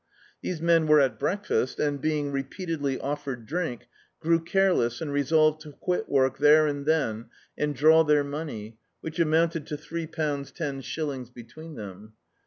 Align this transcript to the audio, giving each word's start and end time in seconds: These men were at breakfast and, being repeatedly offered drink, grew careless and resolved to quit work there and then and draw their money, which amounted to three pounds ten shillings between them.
These 0.41 0.63
men 0.63 0.87
were 0.87 0.99
at 0.99 1.19
breakfast 1.19 1.79
and, 1.79 2.01
being 2.01 2.31
repeatedly 2.31 2.99
offered 2.99 3.45
drink, 3.45 3.87
grew 4.19 4.39
careless 4.39 4.99
and 4.99 5.13
resolved 5.13 5.61
to 5.61 5.73
quit 5.73 6.09
work 6.09 6.39
there 6.39 6.65
and 6.65 6.87
then 6.87 7.25
and 7.55 7.75
draw 7.75 8.03
their 8.03 8.23
money, 8.23 8.79
which 9.01 9.19
amounted 9.19 9.67
to 9.67 9.77
three 9.77 10.07
pounds 10.07 10.49
ten 10.51 10.81
shillings 10.81 11.29
between 11.29 11.75
them. 11.75 12.13